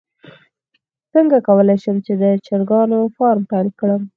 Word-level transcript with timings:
څنګه 1.13 1.37
کولی 1.47 1.77
شم 1.83 1.97
د 2.21 2.23
چرګانو 2.45 2.99
فارم 3.15 3.43
پیل 3.51 3.67
کړم 3.79 4.01